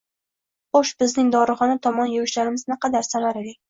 [0.77, 3.59] Xo‘sh, bizning dorixona tomon yurishlarimiz naqadar «samarali